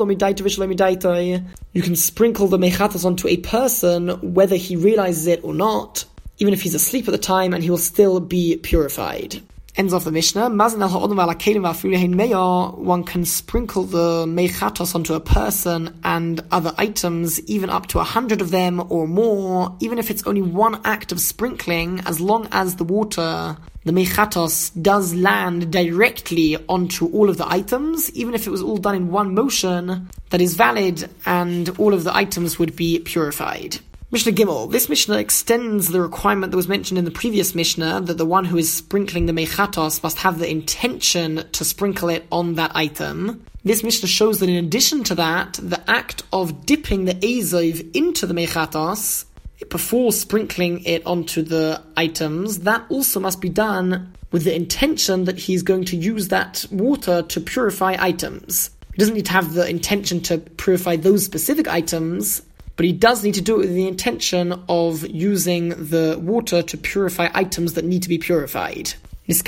you 1.73 1.81
can 1.81 1.95
sprinkle 1.95 2.47
the 2.47 2.57
mechatas 2.57 3.05
onto 3.05 3.29
a 3.29 3.37
person 3.37 4.33
whether 4.33 4.57
he 4.57 4.75
realizes 4.75 5.27
it 5.27 5.45
or 5.45 5.53
not, 5.53 6.03
even 6.39 6.53
if 6.53 6.61
he's 6.61 6.75
asleep 6.75 7.07
at 7.07 7.11
the 7.11 7.17
time, 7.17 7.53
and 7.53 7.63
he 7.63 7.69
will 7.69 7.77
still 7.77 8.19
be 8.19 8.57
purified. 8.57 9.41
Ends 9.77 9.93
of 9.93 10.03
the 10.03 10.11
Mishnah. 10.11 10.49
One 10.49 10.69
can 13.03 13.25
sprinkle 13.25 13.83
the 13.83 14.25
mechatos 14.25 14.93
onto 14.93 15.13
a 15.13 15.21
person 15.21 15.97
and 16.03 16.41
other 16.51 16.73
items, 16.77 17.39
even 17.47 17.69
up 17.69 17.87
to 17.87 17.99
a 17.99 18.03
hundred 18.03 18.41
of 18.41 18.51
them 18.51 18.83
or 18.89 19.07
more, 19.07 19.73
even 19.79 19.97
if 19.97 20.11
it's 20.11 20.27
only 20.27 20.41
one 20.41 20.81
act 20.83 21.13
of 21.13 21.21
sprinkling, 21.21 22.01
as 22.05 22.19
long 22.19 22.49
as 22.51 22.75
the 22.75 22.83
water, 22.83 23.55
the 23.85 23.93
mechatos, 23.93 24.71
does 24.81 25.13
land 25.13 25.71
directly 25.71 26.57
onto 26.67 27.05
all 27.07 27.29
of 27.29 27.37
the 27.37 27.49
items, 27.49 28.11
even 28.11 28.33
if 28.33 28.45
it 28.45 28.49
was 28.49 28.61
all 28.61 28.77
done 28.77 28.95
in 28.95 29.09
one 29.09 29.33
motion, 29.33 30.09
that 30.31 30.41
is 30.41 30.55
valid 30.55 31.09
and 31.25 31.69
all 31.79 31.93
of 31.93 32.03
the 32.03 32.13
items 32.13 32.59
would 32.59 32.75
be 32.75 32.99
purified. 32.99 33.79
Mishnah 34.13 34.33
Gimel. 34.33 34.69
This 34.69 34.89
Mishnah 34.89 35.19
extends 35.19 35.87
the 35.87 36.01
requirement 36.01 36.51
that 36.51 36.57
was 36.57 36.67
mentioned 36.67 36.97
in 36.97 37.05
the 37.05 37.11
previous 37.11 37.55
Mishnah 37.55 38.01
that 38.01 38.17
the 38.17 38.25
one 38.25 38.43
who 38.43 38.57
is 38.57 38.69
sprinkling 38.69 39.25
the 39.25 39.31
mechatos 39.31 40.03
must 40.03 40.17
have 40.17 40.37
the 40.37 40.51
intention 40.51 41.45
to 41.53 41.63
sprinkle 41.63 42.09
it 42.09 42.25
on 42.29 42.55
that 42.55 42.75
item. 42.75 43.41
This 43.63 43.83
Mishnah 43.83 44.09
shows 44.09 44.41
that 44.41 44.49
in 44.49 44.61
addition 44.65 45.05
to 45.05 45.15
that, 45.15 45.53
the 45.63 45.81
act 45.89 46.23
of 46.33 46.65
dipping 46.65 47.05
the 47.05 47.15
azov 47.15 47.81
into 47.93 48.25
the 48.25 48.33
mechatos 48.33 49.23
before 49.69 50.11
sprinkling 50.11 50.83
it 50.83 51.05
onto 51.05 51.41
the 51.41 51.81
items, 51.95 52.59
that 52.59 52.83
also 52.89 53.21
must 53.21 53.39
be 53.39 53.47
done 53.47 54.11
with 54.33 54.43
the 54.43 54.53
intention 54.53 55.23
that 55.23 55.39
he's 55.39 55.63
going 55.63 55.85
to 55.85 55.95
use 55.95 56.27
that 56.27 56.65
water 56.69 57.21
to 57.21 57.39
purify 57.39 57.95
items. 57.97 58.71
He 58.93 58.97
doesn't 58.97 59.15
need 59.15 59.27
to 59.27 59.31
have 59.31 59.53
the 59.53 59.69
intention 59.69 60.19
to 60.23 60.39
purify 60.39 60.97
those 60.97 61.23
specific 61.23 61.69
items, 61.69 62.41
but 62.81 62.87
he 62.87 62.93
does 62.93 63.23
need 63.23 63.35
to 63.35 63.41
do 63.41 63.57
it 63.57 63.59
with 63.59 63.75
the 63.75 63.87
intention 63.87 64.59
of 64.67 65.07
using 65.07 65.69
the 65.69 66.17
water 66.19 66.63
to 66.63 66.75
purify 66.75 67.29
items 67.35 67.73
that 67.73 67.85
need 67.85 68.01
to 68.01 68.09
be 68.09 68.17
purified. 68.17 68.95
If 69.27 69.45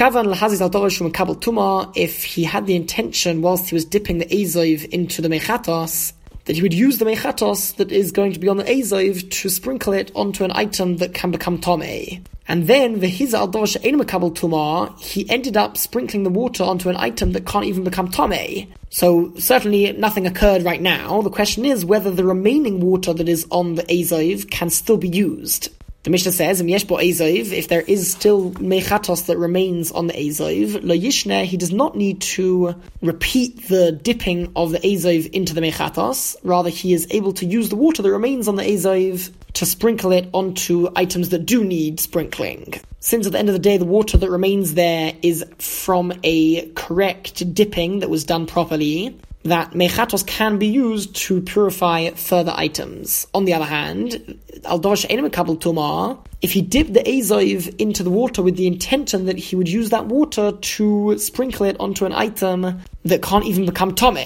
he 2.23 2.43
had 2.43 2.67
the 2.67 2.75
intention 2.75 3.41
whilst 3.41 3.69
he 3.69 3.73
was 3.73 3.85
dipping 3.85 4.19
the 4.19 4.31
Azov 4.31 4.85
into 4.91 5.23
the 5.23 5.29
Mechatos, 5.29 6.13
that 6.45 6.55
he 6.55 6.62
would 6.62 6.73
use 6.73 6.97
the 6.97 7.05
Mechatos 7.05 7.75
that 7.77 7.91
is 7.91 8.12
going 8.12 8.33
to 8.33 8.39
be 8.39 8.50
on 8.50 8.57
the 8.57 8.69
Azov 8.69 9.29
to 9.29 9.50
sprinkle 9.50 9.93
it 9.93 10.12
onto 10.13 10.43
an 10.43 10.51
item 10.53 10.97
that 10.97 11.13
can 11.13 11.31
become 11.31 11.59
Tomei. 11.59 12.21
And 12.47 12.67
then 12.67 13.00
the 13.00 13.07
Hiza 13.07 13.35
al 13.35 13.47
Makabal 13.47 14.35
Tuma, 14.35 15.00
he 15.00 15.29
ended 15.29 15.55
up 15.55 15.77
sprinkling 15.77 16.23
the 16.23 16.29
water 16.29 16.63
onto 16.63 16.89
an 16.89 16.97
item 16.97 17.31
that 17.31 17.45
can't 17.45 17.65
even 17.65 17.85
become 17.85 18.12
Tomei. 18.12 18.67
So 18.89 19.33
certainly 19.38 19.93
nothing 19.93 20.27
occurred 20.27 20.63
right 20.63 20.81
now. 20.81 21.21
The 21.21 21.29
question 21.29 21.65
is 21.65 21.85
whether 21.85 22.12
the 22.12 22.25
remaining 22.25 22.81
water 22.81 23.13
that 23.13 23.29
is 23.29 23.47
on 23.50 23.75
the 23.75 23.89
Azov 23.89 24.50
can 24.50 24.69
still 24.69 24.97
be 24.97 25.07
used. 25.07 25.69
The 26.03 26.10
Mishnah 26.10 26.33
says, 26.33 26.60
if 26.62 27.67
there 27.69 27.81
is 27.81 28.12
still 28.12 28.51
mechatos 28.51 29.27
that 29.27 29.38
remains 29.38 29.89
on 29.89 30.07
the 30.07 30.27
Azov, 30.27 30.83
lo 30.83 30.93
yishne, 30.93 31.45
he 31.45 31.55
does 31.55 31.72
not 31.72 31.95
need 31.95 32.19
to 32.22 32.75
repeat 33.01 33.69
the 33.69 33.93
dipping 33.93 34.51
of 34.53 34.72
the 34.72 34.86
Azov 34.86 35.27
into 35.31 35.53
the 35.53 35.62
mechatos. 35.62 36.36
Rather, 36.43 36.69
he 36.69 36.93
is 36.93 37.07
able 37.12 37.31
to 37.31 37.45
use 37.45 37.69
the 37.69 37.77
water 37.77 38.01
that 38.01 38.12
remains 38.12 38.50
on 38.50 38.57
the 38.57 38.69
Azov 38.69 39.29
to 39.53 39.65
sprinkle 39.65 40.12
it 40.12 40.27
onto 40.33 40.89
items 40.98 41.29
that 41.29 41.45
do 41.45 41.63
need 41.63 42.01
sprinkling. 42.01 42.74
Since 43.00 43.25
at 43.25 43.31
the 43.31 43.39
end 43.39 43.48
of 43.48 43.53
the 43.53 43.60
day, 43.60 43.77
the 43.77 43.86
water 43.86 44.17
that 44.17 44.29
remains 44.29 44.74
there 44.74 45.13
is 45.22 45.45
from 45.57 46.12
a 46.24 46.67
correct 46.72 47.53
dipping 47.53 48.00
that 48.00 48.10
was 48.10 48.25
done 48.25 48.45
properly, 48.45 49.17
that 49.43 49.71
mechatos 49.71 50.25
can 50.25 50.57
be 50.57 50.67
used 50.67 51.15
to 51.15 51.41
purify 51.41 52.09
further 52.12 52.53
items. 52.55 53.27
On 53.33 53.45
the 53.45 53.53
other 53.53 53.65
hand, 53.65 54.39
al 54.65 54.79
dosh 54.79 55.05
kabel 55.05 55.57
tuma, 55.57 56.17
if 56.41 56.51
he 56.51 56.62
dipped 56.62 56.93
the 56.93 57.01
azov 57.01 57.69
into 57.77 58.03
the 58.03 58.09
water 58.09 58.41
with 58.41 58.55
the 58.55 58.67
intention 58.67 59.25
that 59.25 59.38
he 59.38 59.55
would 59.55 59.69
use 59.69 59.89
that 59.89 60.07
water 60.07 60.51
to 60.51 61.17
sprinkle 61.17 61.65
it 61.65 61.77
onto 61.79 62.05
an 62.05 62.13
item 62.13 62.81
that 63.03 63.21
can't 63.21 63.45
even 63.45 63.65
become 63.65 63.93
tome, 63.95 64.17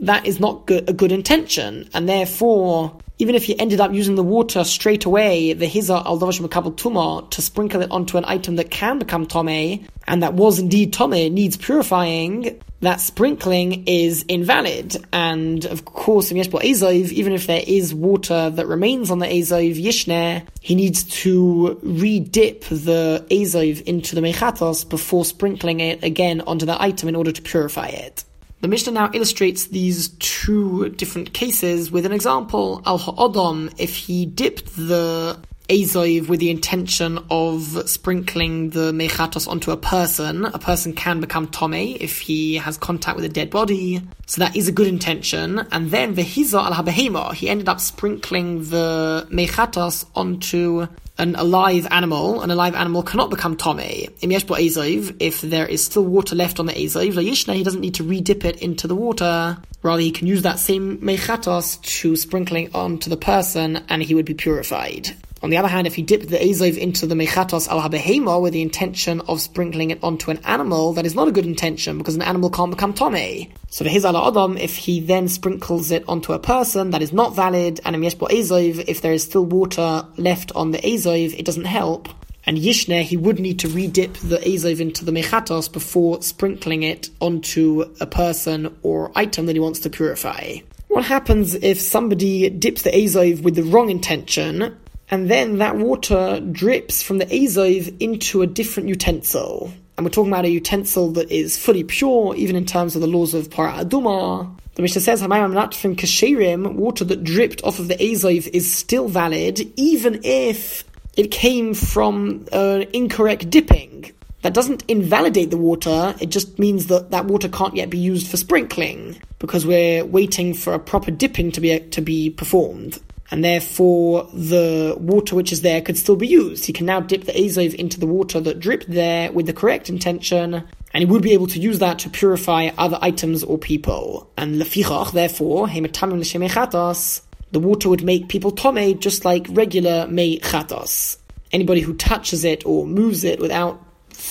that 0.00 0.26
is 0.26 0.40
not 0.40 0.66
good, 0.66 0.88
a 0.88 0.92
good 0.92 1.12
intention, 1.12 1.88
and 1.94 2.08
therefore 2.08 2.96
even 3.18 3.34
if 3.34 3.44
he 3.44 3.58
ended 3.58 3.80
up 3.80 3.94
using 3.94 4.14
the 4.14 4.22
water 4.22 4.62
straight 4.62 5.06
away, 5.06 5.54
the 5.54 5.66
hiza 5.66 6.04
al 6.04 6.18
davash 6.18 6.46
makabel 6.46 6.76
tuma, 6.76 7.28
to 7.30 7.40
sprinkle 7.40 7.80
it 7.80 7.90
onto 7.90 8.18
an 8.18 8.24
item 8.26 8.56
that 8.56 8.70
can 8.70 8.98
become 8.98 9.26
tome, 9.26 9.86
and 10.06 10.22
that 10.22 10.34
was 10.34 10.58
indeed 10.58 10.92
tome, 10.92 11.10
needs 11.10 11.56
purifying, 11.56 12.60
that 12.80 13.00
sprinkling 13.00 13.84
is 13.86 14.24
invalid. 14.28 14.96
And 15.12 15.64
of 15.66 15.84
course, 15.84 16.30
in 16.30 16.36
Yeshbo 16.36 16.62
Azov, 16.62 17.12
even 17.12 17.32
if 17.32 17.46
there 17.46 17.64
is 17.66 17.94
water 17.94 18.50
that 18.50 18.66
remains 18.66 19.10
on 19.10 19.18
the 19.18 19.26
Azov 19.26 19.60
Yishne, 19.60 20.46
he 20.60 20.74
needs 20.74 21.04
to 21.22 21.78
re-dip 21.82 22.64
the 22.64 23.26
Azov 23.30 23.82
into 23.86 24.14
the 24.14 24.20
Mechatos 24.20 24.88
before 24.88 25.24
sprinkling 25.24 25.80
it 25.80 26.04
again 26.04 26.42
onto 26.42 26.66
the 26.66 26.80
item 26.80 27.08
in 27.08 27.16
order 27.16 27.32
to 27.32 27.42
purify 27.42 27.88
it. 27.88 28.24
The 28.60 28.68
Mishnah 28.68 28.92
now 28.92 29.10
illustrates 29.12 29.66
these 29.66 30.08
two 30.18 30.88
different 30.90 31.32
cases 31.34 31.90
with 31.90 32.06
an 32.06 32.12
example. 32.12 32.82
Al 32.86 32.98
Ha'odom, 32.98 33.70
if 33.78 33.94
he 33.94 34.24
dipped 34.26 34.74
the 34.76 35.38
Azov 35.68 36.28
with 36.28 36.40
the 36.40 36.50
intention 36.50 37.18
of 37.30 37.88
sprinkling 37.88 38.70
the 38.70 38.92
mechatos 38.92 39.48
onto 39.48 39.70
a 39.70 39.76
person. 39.76 40.44
A 40.44 40.58
person 40.58 40.92
can 40.92 41.20
become 41.20 41.48
tome 41.48 41.74
if 41.74 42.20
he 42.20 42.54
has 42.56 42.76
contact 42.76 43.16
with 43.16 43.24
a 43.24 43.28
dead 43.28 43.50
body. 43.50 44.02
So 44.26 44.40
that 44.40 44.56
is 44.56 44.66
a 44.66 44.72
good 44.72 44.88
intention. 44.88 45.60
And 45.70 45.90
then 45.90 46.14
vehiza 46.16 46.54
al 46.54 46.72
habehema, 46.72 47.32
he 47.32 47.48
ended 47.48 47.68
up 47.68 47.80
sprinkling 47.80 48.68
the 48.70 49.26
mechatos 49.30 50.04
onto 50.16 50.88
an 51.18 51.34
alive 51.36 51.86
animal, 51.90 52.42
an 52.42 52.50
alive 52.50 52.74
animal 52.74 53.02
cannot 53.02 53.30
become 53.30 53.56
tome. 53.56 53.78
If 53.80 55.40
there 55.40 55.66
is 55.66 55.84
still 55.84 56.04
water 56.04 56.34
left 56.34 56.60
on 56.60 56.66
the 56.66 56.74
yishna, 56.74 57.54
he 57.54 57.62
doesn't 57.62 57.80
need 57.80 57.94
to 57.94 58.02
redip 58.04 58.44
it 58.44 58.60
into 58.60 58.86
the 58.86 58.94
water. 58.94 59.56
Rather, 59.82 60.02
he 60.02 60.10
can 60.10 60.26
use 60.26 60.42
that 60.42 60.58
same 60.58 60.98
mechatos 60.98 61.80
to 62.00 62.16
sprinkling 62.16 62.70
onto 62.74 63.08
the 63.08 63.16
person, 63.16 63.76
and 63.88 64.02
he 64.02 64.14
would 64.14 64.26
be 64.26 64.34
purified. 64.34 65.16
On 65.42 65.50
the 65.50 65.56
other 65.58 65.68
hand, 65.68 65.86
if 65.86 65.94
he 65.94 66.02
dipped 66.02 66.28
the 66.28 66.42
azov 66.42 66.76
into 66.76 67.06
the 67.06 67.14
mechatos 67.14 67.68
al 67.68 67.80
habehema 67.80 68.40
with 68.42 68.52
the 68.52 68.62
intention 68.62 69.20
of 69.22 69.40
sprinkling 69.40 69.90
it 69.92 70.00
onto 70.02 70.30
an 70.30 70.38
animal, 70.44 70.92
that 70.94 71.06
is 71.06 71.14
not 71.14 71.28
a 71.28 71.32
good 71.32 71.46
intention 71.46 71.96
because 71.96 72.16
an 72.16 72.22
animal 72.22 72.50
can't 72.50 72.70
become 72.70 72.92
tome. 72.92 73.46
So 73.76 73.84
the 73.84 73.90
his 73.90 74.06
ala 74.06 74.26
adam, 74.28 74.56
if 74.56 74.74
he 74.74 75.00
then 75.00 75.28
sprinkles 75.28 75.90
it 75.90 76.02
onto 76.08 76.32
a 76.32 76.38
person, 76.38 76.92
that 76.92 77.02
is 77.02 77.12
not 77.12 77.36
valid. 77.36 77.78
And 77.84 77.94
if 78.02 79.02
there 79.02 79.12
is 79.12 79.22
still 79.22 79.44
water 79.44 80.06
left 80.16 80.50
on 80.56 80.70
the 80.70 80.78
azov, 80.78 81.34
it 81.34 81.44
doesn't 81.44 81.66
help. 81.66 82.08
And 82.46 82.56
Yishne, 82.56 83.02
he 83.02 83.18
would 83.18 83.38
need 83.38 83.58
to 83.58 83.68
redip 83.68 84.14
the 84.26 84.38
Azov 84.38 84.80
into 84.80 85.04
the 85.04 85.12
Mechatos 85.12 85.70
before 85.70 86.22
sprinkling 86.22 86.84
it 86.84 87.10
onto 87.20 87.84
a 88.00 88.06
person 88.06 88.74
or 88.82 89.12
item 89.14 89.44
that 89.44 89.56
he 89.56 89.60
wants 89.60 89.80
to 89.80 89.90
purify. 89.90 90.54
What 90.88 91.04
happens 91.04 91.54
if 91.54 91.78
somebody 91.78 92.48
dips 92.48 92.80
the 92.80 92.96
Azov 92.96 93.42
with 93.42 93.56
the 93.56 93.62
wrong 93.62 93.90
intention 93.90 94.74
and 95.10 95.30
then 95.30 95.58
that 95.58 95.76
water 95.76 96.40
drips 96.40 97.02
from 97.02 97.18
the 97.18 97.26
Azov 97.26 97.90
into 98.00 98.40
a 98.40 98.46
different 98.46 98.88
utensil. 98.88 99.70
And 99.96 100.04
we're 100.04 100.10
talking 100.10 100.32
about 100.32 100.44
a 100.44 100.50
utensil 100.50 101.10
that 101.12 101.30
is 101.30 101.56
fully 101.56 101.82
pure, 101.82 102.34
even 102.36 102.54
in 102.54 102.66
terms 102.66 102.94
of 102.96 103.00
the 103.00 103.06
laws 103.06 103.32
of 103.32 103.50
Para 103.50 103.84
Aduma. 103.84 104.54
The 104.74 104.82
Mishnah 104.82 105.00
says, 105.00 105.22
Hamayam 105.22 105.54
Natfim 105.54 105.96
Kasherim, 105.96 106.74
water 106.74 107.02
that 107.04 107.24
dripped 107.24 107.64
off 107.64 107.78
of 107.78 107.88
the 107.88 107.94
Azov 107.94 108.46
is 108.48 108.70
still 108.70 109.08
valid, 109.08 109.72
even 109.78 110.20
if 110.22 110.84
it 111.16 111.30
came 111.30 111.72
from 111.72 112.46
an 112.52 112.82
incorrect 112.92 113.48
dipping. 113.48 114.12
That 114.42 114.52
doesn't 114.52 114.84
invalidate 114.86 115.50
the 115.50 115.56
water, 115.56 116.14
it 116.20 116.28
just 116.28 116.58
means 116.58 116.88
that 116.88 117.10
that 117.10 117.24
water 117.24 117.48
can't 117.48 117.74
yet 117.74 117.88
be 117.88 117.96
used 117.96 118.28
for 118.28 118.36
sprinkling, 118.36 119.16
because 119.38 119.64
we're 119.64 120.04
waiting 120.04 120.52
for 120.52 120.74
a 120.74 120.78
proper 120.78 121.10
dipping 121.10 121.52
to 121.52 121.60
be, 121.62 121.80
to 121.80 122.02
be 122.02 122.28
performed 122.28 123.00
and 123.30 123.44
therefore 123.44 124.28
the 124.32 124.96
water 124.98 125.34
which 125.34 125.52
is 125.52 125.62
there 125.62 125.80
could 125.80 125.98
still 125.98 126.16
be 126.16 126.28
used. 126.28 126.64
He 126.64 126.72
can 126.72 126.86
now 126.86 127.00
dip 127.00 127.24
the 127.24 127.44
Azov 127.44 127.74
into 127.74 127.98
the 127.98 128.06
water 128.06 128.40
that 128.40 128.60
dripped 128.60 128.90
there 128.90 129.32
with 129.32 129.46
the 129.46 129.52
correct 129.52 129.88
intention, 129.88 130.54
and 130.54 131.02
he 131.02 131.06
would 131.06 131.22
be 131.22 131.32
able 131.32 131.48
to 131.48 131.58
use 131.58 131.78
that 131.80 131.98
to 132.00 132.10
purify 132.10 132.70
other 132.78 132.98
items 133.02 133.42
or 133.42 133.58
people. 133.58 134.30
And 134.36 134.60
lefichach, 134.60 135.12
therefore, 135.12 135.66
hematamim 135.66 137.22
the 137.52 137.60
water 137.60 137.88
would 137.88 138.02
make 138.02 138.28
people 138.28 138.50
tome 138.50 138.98
just 138.98 139.24
like 139.24 139.46
regular 139.50 140.06
mechatos. 140.08 141.18
Anybody 141.52 141.80
who 141.80 141.94
touches 141.94 142.44
it 142.44 142.66
or 142.66 142.86
moves 142.86 143.24
it 143.24 143.38
without 143.40 143.82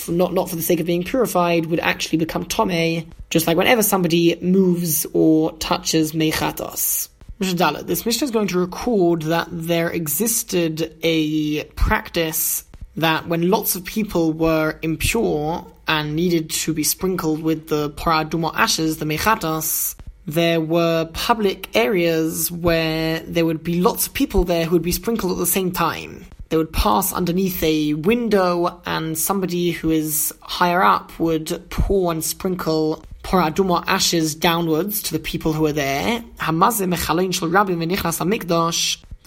not 0.08 0.34
not 0.34 0.50
for 0.50 0.56
the 0.56 0.62
sake 0.62 0.80
of 0.80 0.86
being 0.86 1.04
purified 1.04 1.68
would 1.68 1.80
actually 1.80 2.18
become 2.18 2.46
tome, 2.46 3.12
just 3.30 3.48
like 3.48 3.58
whenever 3.58 3.84
somebody 3.84 4.36
moves 4.42 5.06
or 5.14 5.54
touches 5.58 6.12
mechatos. 6.12 7.10
This 7.38 8.06
Mishnah 8.06 8.26
is 8.26 8.32
going 8.32 8.48
to 8.48 8.60
record 8.60 9.24
that 9.24 9.50
there 9.52 9.90
existed 9.90 10.96
a 11.04 11.66
practice 11.76 12.64
that 12.96 13.28
when 13.28 13.50
lots 13.50 13.76
of 13.76 13.84
people 13.84 14.32
were 14.32 14.80
impure 14.82 15.68
and 15.86 16.16
needed 16.16 16.50
to 16.50 16.74
be 16.74 16.84
sprinkled 16.84 17.44
with 17.44 17.68
the 17.68 17.90
paraduma 17.90 18.54
ashes, 18.56 19.00
the 19.00 19.06
mechatas, 19.06 19.96
there 20.26 20.62
were 20.62 21.10
public 21.12 21.76
areas 21.76 22.50
where 22.50 23.20
there 23.20 23.46
would 23.46 23.66
be 23.66 23.82
lots 23.82 24.08
of 24.08 24.14
people 24.14 24.46
there 24.46 24.64
who 24.64 24.72
would 24.72 24.82
be 24.82 24.94
sprinkled 24.94 25.34
at 25.34 25.38
the 25.38 25.46
same 25.46 25.74
time. 25.74 26.26
They 26.50 26.58
would 26.58 26.72
pass 26.72 27.12
underneath 27.12 27.62
a 27.62 27.96
window, 27.96 28.82
and 28.86 29.18
somebody 29.18 29.72
who 29.72 29.92
is 29.92 30.34
higher 30.42 30.84
up 30.84 31.20
would 31.20 31.70
pour 31.70 32.14
and 32.14 32.24
sprinkle 32.24 33.04
para 33.26 33.52
aduma 33.52 33.84
ashes 33.88 34.36
downwards 34.36 35.02
to 35.02 35.12
the 35.12 35.20
people 35.20 35.52
who 35.52 35.66
are 35.66 35.72
there. 35.72 36.24
The 36.38 36.52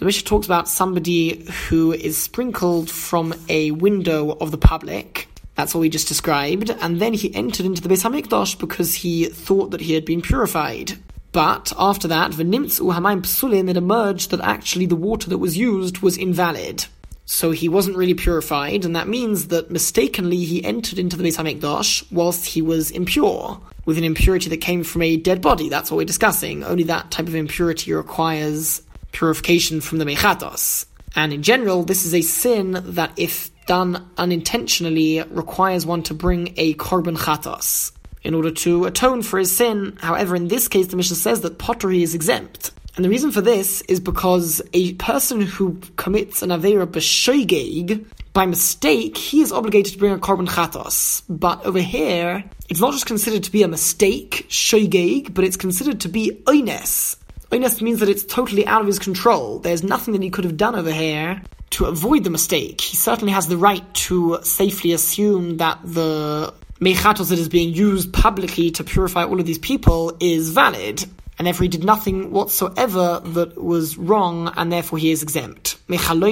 Mishnah 0.00 0.24
talks 0.24 0.46
about 0.46 0.68
somebody 0.68 1.44
who 1.68 1.92
is 1.92 2.16
sprinkled 2.16 2.88
from 2.88 3.34
a 3.48 3.72
window 3.72 4.36
of 4.40 4.52
the 4.52 4.58
public. 4.58 5.26
That's 5.56 5.74
what 5.74 5.80
we 5.80 5.88
just 5.88 6.06
described. 6.06 6.70
And 6.70 7.00
then 7.00 7.12
he 7.12 7.34
entered 7.34 7.66
into 7.66 7.82
the 7.82 7.88
Beis 7.88 8.04
Hamikdash 8.04 8.56
because 8.60 8.94
he 8.94 9.24
thought 9.24 9.72
that 9.72 9.80
he 9.80 9.94
had 9.94 10.04
been 10.04 10.22
purified. 10.22 10.92
But 11.32 11.72
after 11.76 12.06
that, 12.06 12.30
v'nimtzu 12.30 12.94
hamayim 12.94 13.22
psulim, 13.22 13.68
it 13.68 13.76
emerged 13.76 14.30
that 14.30 14.40
actually 14.40 14.86
the 14.86 14.94
water 14.94 15.28
that 15.28 15.38
was 15.38 15.58
used 15.58 15.98
was 15.98 16.16
invalid. 16.16 16.86
So 17.30 17.50
he 17.50 17.68
wasn't 17.68 17.99
really 17.99 18.14
purified, 18.14 18.87
and 18.87 18.97
that 18.97 19.06
means 19.06 19.49
that 19.49 19.70
mistakenly 19.70 20.47
he 20.47 20.64
entered 20.64 20.99
into 20.99 21.14
the 21.14 21.23
Beis 21.23 21.37
Hamikdash 21.37 22.11
whilst 22.11 22.47
he 22.47 22.62
was 22.62 22.90
impure 22.90 23.61
with 23.85 23.99
an 23.99 24.04
impurity 24.04 24.49
that 24.49 24.62
came 24.62 24.82
from 24.82 25.02
a 25.02 25.18
dead 25.18 25.42
body. 25.42 25.68
That's 25.68 25.90
what 25.90 25.99
we're 25.99 26.04
discussing. 26.06 26.64
Only 26.64 26.85
that 26.85 27.11
type 27.11 27.28
of 27.28 27.35
impurity 27.35 27.92
requires 27.92 28.80
purification 29.12 29.82
from 29.82 29.99
the 29.99 30.06
mechatos. 30.06 30.87
And 31.14 31.35
in 31.35 31.42
general, 31.42 31.82
this 31.82 32.06
is 32.06 32.14
a 32.14 32.23
sin 32.23 32.80
that, 32.82 33.12
if 33.18 33.50
done 33.66 34.08
unintentionally, 34.16 35.23
requires 35.25 35.85
one 35.85 36.02
to 36.04 36.14
bring 36.14 36.54
a 36.56 36.73
korban 36.75 37.18
chatos. 37.18 37.92
in 38.23 38.35
order 38.35 38.50
to 38.50 38.85
atone 38.85 39.23
for 39.23 39.38
his 39.38 39.54
sin. 39.54 39.97
However, 40.00 40.37
in 40.37 40.49
this 40.49 40.68
case, 40.68 40.88
the 40.88 40.97
Mishnah 40.97 41.16
says 41.16 41.40
that 41.42 41.58
pottery 41.58 42.02
is 42.02 42.14
exempt. 42.14 42.73
And 42.98 43.04
the 43.04 43.10
reason 43.10 43.30
for 43.30 43.40
this 43.40 43.80
is 43.82 44.00
because 44.00 44.60
a 44.72 44.94
person 44.94 45.40
who 45.40 45.80
commits 45.94 46.42
an 46.42 46.48
Avera 46.48 46.84
B'Shoigeg, 46.84 48.04
by 48.32 48.44
mistake, 48.44 49.16
he 49.16 49.40
is 49.40 49.52
obligated 49.52 49.92
to 49.92 49.98
bring 50.00 50.12
a 50.12 50.18
korban 50.18 50.48
chatos. 50.48 51.22
But 51.28 51.64
over 51.64 51.78
here, 51.78 52.42
it's 52.68 52.80
not 52.80 52.92
just 52.92 53.06
considered 53.06 53.44
to 53.44 53.52
be 53.52 53.62
a 53.62 53.68
mistake, 53.68 54.46
Shoigeg, 54.48 55.32
but 55.32 55.44
it's 55.44 55.56
considered 55.56 56.00
to 56.00 56.08
be 56.08 56.42
oines. 56.46 57.16
Oines 57.52 57.80
means 57.80 58.00
that 58.00 58.08
it's 58.08 58.24
totally 58.24 58.66
out 58.66 58.80
of 58.80 58.88
his 58.88 58.98
control. 58.98 59.60
There's 59.60 59.84
nothing 59.84 60.10
that 60.14 60.22
he 60.24 60.30
could 60.30 60.42
have 60.42 60.56
done 60.56 60.74
over 60.74 60.90
here 60.90 61.40
to 61.70 61.84
avoid 61.84 62.24
the 62.24 62.30
mistake. 62.30 62.80
He 62.80 62.96
certainly 62.96 63.32
has 63.32 63.46
the 63.46 63.58
right 63.58 63.94
to 64.08 64.40
safely 64.42 64.92
assume 64.92 65.58
that 65.58 65.78
the 65.84 66.52
mechatos 66.80 67.28
that 67.28 67.38
is 67.38 67.48
being 67.48 67.72
used 67.72 68.12
publicly 68.12 68.72
to 68.72 68.82
purify 68.82 69.22
all 69.22 69.38
of 69.38 69.46
these 69.46 69.58
people 69.58 70.16
is 70.18 70.50
valid, 70.50 71.04
and 71.38 71.47
therefore 71.47 71.62
he 71.62 71.68
did 71.68 71.85
nothing 71.85 72.30
whatsoever 72.33 73.21
that 73.25 73.62
was 73.62 73.97
wrong, 73.97 74.52
and 74.57 74.73
therefore 74.73 74.99
he 74.99 75.11
is 75.11 75.23
exempt. 75.23 75.76
However, 75.88 76.30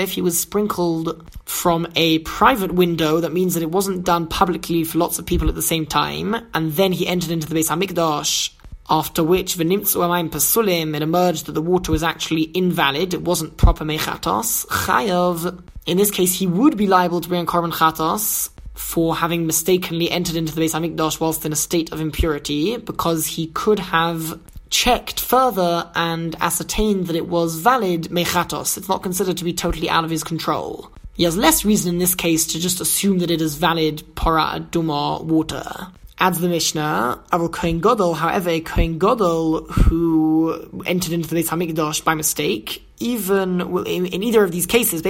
if 0.00 0.12
he 0.12 0.22
was 0.22 0.40
sprinkled 0.40 1.30
from 1.44 1.86
a 1.94 2.18
private 2.20 2.72
window, 2.72 3.20
that 3.20 3.32
means 3.32 3.54
that 3.54 3.62
it 3.62 3.70
wasn't 3.70 4.04
done 4.04 4.26
publicly 4.26 4.82
for 4.84 4.98
lots 4.98 5.18
of 5.18 5.26
people 5.26 5.48
at 5.48 5.54
the 5.54 5.62
same 5.62 5.86
time, 5.86 6.34
and 6.54 6.72
then 6.72 6.92
he 6.92 7.06
entered 7.06 7.30
into 7.30 7.46
the 7.46 7.54
Beis 7.54 7.68
Hamikdash, 7.68 8.50
after 8.90 9.22
which 9.22 9.56
v'nimtzu 9.56 9.96
amayim 9.96 10.30
pasulim, 10.30 10.96
it 10.96 11.02
emerged 11.02 11.44
that 11.46 11.52
the 11.52 11.60
water 11.60 11.92
was 11.92 12.02
actually 12.02 12.44
invalid, 12.54 13.12
it 13.12 13.22
wasn't 13.22 13.56
proper 13.58 13.84
mechatos, 13.84 14.66
chayav, 14.66 15.62
in 15.84 15.98
this 15.98 16.10
case 16.10 16.34
he 16.34 16.46
would 16.46 16.76
be 16.78 16.86
liable 16.86 17.20
to 17.20 17.28
bring 17.28 17.42
a 17.42 17.46
korban 17.46 17.72
chatos, 17.72 18.48
for 18.78 19.16
having 19.16 19.44
mistakenly 19.44 20.08
entered 20.08 20.36
into 20.36 20.54
the 20.54 20.60
Beis 20.60 20.72
Hamikdash 20.72 21.18
whilst 21.18 21.44
in 21.44 21.52
a 21.52 21.56
state 21.56 21.90
of 21.90 22.00
impurity, 22.00 22.76
because 22.76 23.26
he 23.26 23.48
could 23.48 23.80
have 23.80 24.40
checked 24.70 25.18
further 25.18 25.90
and 25.96 26.36
ascertained 26.40 27.08
that 27.08 27.16
it 27.16 27.26
was 27.26 27.58
valid 27.58 28.04
mechatos. 28.04 28.78
It's 28.78 28.88
not 28.88 29.02
considered 29.02 29.36
to 29.38 29.44
be 29.44 29.52
totally 29.52 29.90
out 29.90 30.04
of 30.04 30.10
his 30.10 30.22
control. 30.22 30.92
He 31.14 31.24
has 31.24 31.36
less 31.36 31.64
reason 31.64 31.94
in 31.94 31.98
this 31.98 32.14
case 32.14 32.46
to 32.48 32.60
just 32.60 32.80
assume 32.80 33.18
that 33.18 33.30
it 33.32 33.40
is 33.40 33.56
valid 33.56 34.04
para 34.14 34.60
aduma 34.60 35.24
water. 35.24 35.88
Adds 36.20 36.40
the 36.40 36.48
Mishnah, 36.48 37.20
Avol 37.30 37.52
Kohen 37.52 37.78
Gadol, 37.78 38.14
however, 38.14 38.50
a 38.50 38.60
Kohen 38.60 38.98
Gadol 38.98 39.66
who 39.66 40.82
entered 40.84 41.12
into 41.12 41.28
the 41.28 41.40
Beis 41.40 41.48
Hamikdash 41.48 42.02
by 42.02 42.14
mistake, 42.14 42.82
even 42.98 43.60
in, 43.86 44.06
in 44.06 44.22
either 44.24 44.42
of 44.42 44.50
these 44.50 44.66
cases, 44.66 45.02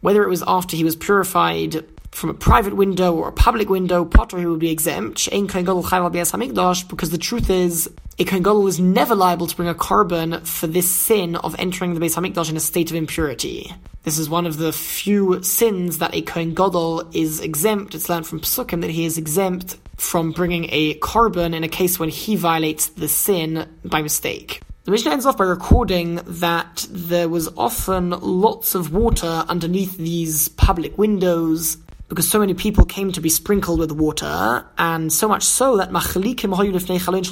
whether 0.00 0.22
it 0.22 0.28
was 0.28 0.44
after 0.46 0.76
he 0.76 0.84
was 0.84 0.94
purified 0.94 1.86
from 2.10 2.30
a 2.30 2.34
private 2.34 2.74
window 2.74 3.14
or 3.14 3.28
a 3.28 3.32
public 3.32 3.68
window, 3.68 4.04
Patur 4.04 4.40
who 4.40 4.50
would 4.50 4.60
be 4.60 4.70
exempt, 4.70 5.28
because 5.30 7.10
the 7.10 7.18
truth 7.18 7.50
is, 7.50 7.90
a 8.18 8.24
Gadol 8.24 8.66
is 8.66 8.80
never 8.80 9.14
liable 9.14 9.46
to 9.46 9.54
bring 9.54 9.68
a 9.68 9.74
korban 9.74 10.44
for 10.46 10.66
this 10.66 10.90
sin 10.90 11.36
of 11.36 11.54
entering 11.58 11.94
the 11.94 12.00
Beis 12.00 12.16
Hamikdash 12.16 12.50
in 12.50 12.56
a 12.56 12.60
state 12.60 12.90
of 12.90 12.96
impurity. 12.96 13.72
This 14.02 14.18
is 14.18 14.28
one 14.28 14.46
of 14.46 14.56
the 14.56 14.72
few 14.72 15.42
sins 15.42 15.98
that 15.98 16.14
a 16.14 16.22
Kohen 16.22 16.54
Gadol 16.54 17.10
is 17.12 17.40
exempt. 17.40 17.94
It's 17.94 18.08
learned 18.08 18.26
from 18.26 18.40
Psukim 18.40 18.80
that 18.80 18.90
he 18.90 19.04
is 19.04 19.18
exempt 19.18 19.76
from 19.96 20.32
bringing 20.32 20.68
a 20.70 20.94
korban 20.94 21.54
in 21.54 21.62
a 21.62 21.68
case 21.68 21.98
when 21.98 22.08
he 22.08 22.34
violates 22.34 22.88
the 22.88 23.08
sin 23.08 23.68
by 23.84 24.02
mistake. 24.02 24.62
The 24.84 24.92
Mishnah 24.92 25.12
ends 25.12 25.26
off 25.26 25.36
by 25.36 25.44
recording 25.44 26.16
that 26.24 26.86
there 26.90 27.28
was 27.28 27.48
often 27.56 28.10
lots 28.10 28.74
of 28.74 28.94
water 28.94 29.44
underneath 29.46 29.98
these 29.98 30.48
public 30.48 30.96
windows 30.96 31.76
because 32.08 32.28
so 32.28 32.38
many 32.38 32.54
people 32.54 32.84
came 32.84 33.12
to 33.12 33.20
be 33.20 33.28
sprinkled 33.28 33.78
with 33.78 33.92
water, 33.92 34.64
and 34.78 35.12
so 35.12 35.28
much 35.28 35.42
so 35.42 35.76
that 35.76 35.90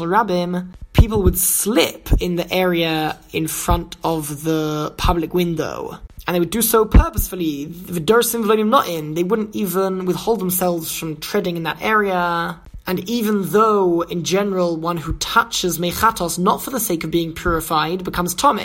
rabim, 0.06 0.68
people 0.92 1.22
would 1.22 1.38
slip 1.38 2.10
in 2.20 2.36
the 2.36 2.52
area 2.52 3.18
in 3.32 3.46
front 3.46 3.96
of 4.04 4.44
the 4.44 4.92
public 4.96 5.32
window. 5.32 5.98
And 6.26 6.34
they 6.34 6.40
would 6.40 6.50
do 6.50 6.62
so 6.62 6.84
purposefully. 6.84 7.66
The 7.66 8.00
Dursim 8.00 8.46
not 8.66 8.88
in. 8.88 9.14
They 9.14 9.22
wouldn't 9.22 9.54
even 9.54 10.06
withhold 10.06 10.40
themselves 10.40 10.96
from 10.96 11.18
treading 11.18 11.56
in 11.56 11.62
that 11.62 11.80
area. 11.80 12.60
And 12.88 13.08
even 13.08 13.50
though, 13.50 14.02
in 14.02 14.24
general, 14.24 14.76
one 14.76 14.96
who 14.96 15.14
touches 15.14 15.78
mechatos 15.78 16.38
not 16.38 16.62
for 16.62 16.70
the 16.70 16.80
sake 16.80 17.04
of 17.04 17.10
being 17.10 17.32
purified 17.32 18.04
becomes 18.04 18.34
tome, 18.34 18.60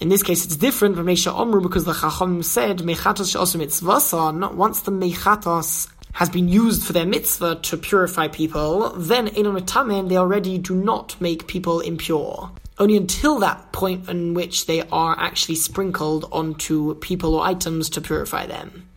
in 0.00 0.08
this 0.08 0.22
case 0.22 0.44
it's 0.44 0.56
different 0.56 0.96
from 0.96 1.06
Meisha 1.06 1.32
Omru 1.32 1.62
because 1.62 1.84
the 1.84 1.94
Chacham 1.94 2.42
said 2.42 2.78
mechatos 2.78 3.32
she'osu 3.32 3.60
mitzvason, 3.62 4.54
once 4.54 4.80
the 4.80 4.92
mechatos 4.92 5.88
has 6.12 6.30
been 6.30 6.48
used 6.48 6.82
for 6.82 6.92
their 6.92 7.06
mitzvah 7.06 7.56
to 7.56 7.76
purify 7.76 8.26
people, 8.26 8.90
then 8.96 9.28
Enon 9.28 10.08
they 10.08 10.16
already 10.16 10.56
do 10.56 10.74
not 10.74 11.14
make 11.20 11.46
people 11.46 11.80
impure. 11.80 12.50
Only 12.78 12.96
until 12.96 13.38
that 13.40 13.72
point 13.72 14.08
in 14.08 14.34
which 14.34 14.66
they 14.66 14.82
are 14.90 15.18
actually 15.18 15.56
sprinkled 15.56 16.26
onto 16.32 16.94
people 16.96 17.34
or 17.34 17.46
items 17.46 17.90
to 17.90 18.00
purify 18.00 18.46
them. 18.46 18.88